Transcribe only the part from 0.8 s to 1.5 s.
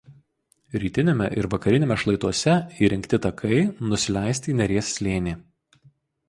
Rytiniame ir